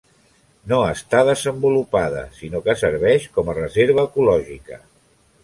No 0.69 0.77
està 0.93 1.19
desenvolupada, 1.27 2.23
sinó 2.39 2.63
que 2.69 2.75
serveix 2.81 3.29
com 3.37 3.53
a 3.53 3.57
reserva 3.61 4.09
ecològica. 4.11 4.83